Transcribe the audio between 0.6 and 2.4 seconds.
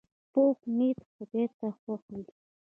نیت خدای ته خوښ وي